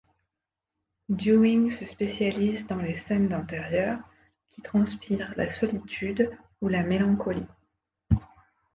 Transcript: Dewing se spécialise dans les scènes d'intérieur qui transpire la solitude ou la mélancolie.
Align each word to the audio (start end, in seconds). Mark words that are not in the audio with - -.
Dewing 1.15 1.69
se 1.69 1.85
spécialise 1.85 2.65
dans 2.65 2.77
les 2.77 2.97
scènes 3.01 3.27
d'intérieur 3.27 3.99
qui 4.49 4.63
transpire 4.63 5.31
la 5.37 5.51
solitude 5.53 6.35
ou 6.59 6.69
la 6.69 6.81
mélancolie. 6.81 7.45